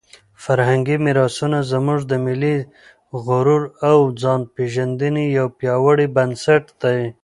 فرهنګي 0.43 0.97
میراثونه 1.05 1.59
زموږ 1.71 1.99
د 2.11 2.13
ملي 2.25 2.57
غرور 3.25 3.63
او 3.89 3.97
د 4.09 4.11
ځانپېژندنې 4.21 5.23
یو 5.37 5.47
پیاوړی 5.59 6.07
بنسټ 6.15 6.63
دی. 6.81 7.01